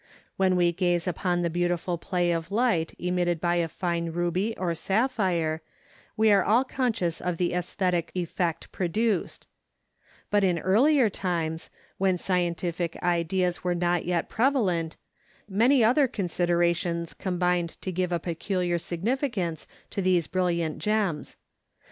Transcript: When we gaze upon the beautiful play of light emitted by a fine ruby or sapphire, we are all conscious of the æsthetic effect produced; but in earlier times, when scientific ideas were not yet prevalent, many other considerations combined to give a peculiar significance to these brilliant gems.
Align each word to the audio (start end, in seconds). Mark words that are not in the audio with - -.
When 0.35 0.55
we 0.55 0.71
gaze 0.71 1.07
upon 1.07 1.43
the 1.43 1.49
beautiful 1.51 1.99
play 1.99 2.31
of 2.31 2.51
light 2.51 2.95
emitted 2.97 3.39
by 3.39 3.57
a 3.57 3.67
fine 3.67 4.07
ruby 4.09 4.57
or 4.57 4.73
sapphire, 4.73 5.61
we 6.17 6.31
are 6.31 6.43
all 6.43 6.63
conscious 6.63 7.21
of 7.21 7.37
the 7.37 7.51
æsthetic 7.51 8.09
effect 8.15 8.71
produced; 8.71 9.45
but 10.31 10.43
in 10.43 10.57
earlier 10.57 11.07
times, 11.07 11.69
when 11.99 12.17
scientific 12.17 12.97
ideas 13.03 13.63
were 13.63 13.75
not 13.75 14.03
yet 14.03 14.27
prevalent, 14.27 14.97
many 15.47 15.83
other 15.83 16.07
considerations 16.07 17.13
combined 17.13 17.79
to 17.81 17.91
give 17.91 18.11
a 18.11 18.17
peculiar 18.17 18.79
significance 18.79 19.67
to 19.91 20.01
these 20.01 20.25
brilliant 20.25 20.79
gems. 20.79 21.37